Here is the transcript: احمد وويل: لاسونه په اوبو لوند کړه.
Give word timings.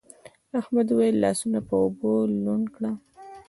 احمد 0.59 0.87
وويل: 0.89 1.15
لاسونه 1.23 1.59
په 1.67 1.73
اوبو 1.83 2.11
لوند 2.43 2.65
کړه. 2.75 2.91